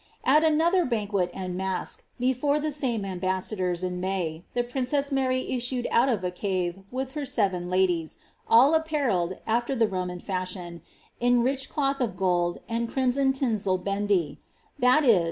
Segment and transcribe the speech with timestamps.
[0.01, 5.55] ^ At another banquet and mask, before the same ambassadors, in May, the princess Uiuy
[5.55, 8.17] issued out of a cave, with her seven ladies,
[8.47, 10.81] all apparelled, after the Ro man fashion,
[11.19, 14.37] in rich cloth of gold, and crimson tinsel bend^;
[14.79, 15.19] that is.